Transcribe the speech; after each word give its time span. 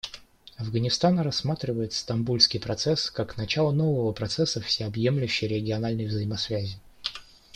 Афганистан 0.57 1.19
рассматривает 1.19 1.93
Стамбульский 1.93 2.59
процесс 2.59 3.11
как 3.11 3.37
начало 3.37 3.71
нового 3.71 4.13
процесса 4.13 4.59
всеобъемлющей 4.59 5.47
региональной 5.47 6.07
взаимосвязи. 6.07 6.79